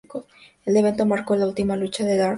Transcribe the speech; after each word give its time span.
El 0.65 0.77
evento 0.77 1.05
marcó 1.05 1.35
las 1.35 1.47
ultima 1.47 1.75
lucha 1.75 2.03
de 2.03 2.17
Dark 2.17 2.23
Angel. 2.23 2.29